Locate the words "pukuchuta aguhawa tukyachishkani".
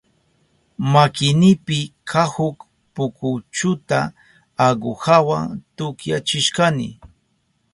2.93-6.87